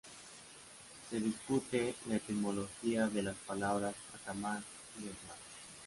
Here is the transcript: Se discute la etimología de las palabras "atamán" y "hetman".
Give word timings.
Se 1.11 1.19
discute 1.19 1.93
la 2.07 2.15
etimología 2.15 3.05
de 3.07 3.21
las 3.21 3.35
palabras 3.35 3.93
"atamán" 4.15 4.63
y 4.99 5.01
"hetman". 5.03 5.37